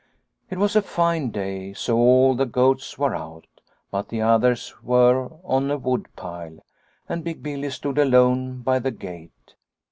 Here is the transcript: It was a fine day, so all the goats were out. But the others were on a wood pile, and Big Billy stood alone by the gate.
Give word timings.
It 0.49 0.57
was 0.57 0.75
a 0.75 0.81
fine 0.81 1.29
day, 1.29 1.73
so 1.73 1.95
all 1.95 2.33
the 2.33 2.47
goats 2.47 2.97
were 2.97 3.15
out. 3.15 3.45
But 3.91 4.09
the 4.09 4.19
others 4.19 4.73
were 4.81 5.29
on 5.43 5.69
a 5.69 5.77
wood 5.77 6.07
pile, 6.15 6.57
and 7.07 7.23
Big 7.23 7.43
Billy 7.43 7.69
stood 7.69 7.99
alone 7.99 8.63
by 8.63 8.79
the 8.79 8.89
gate. 8.89 9.53